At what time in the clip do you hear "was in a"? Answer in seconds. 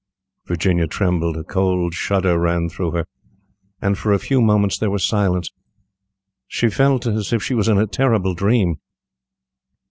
7.53-7.85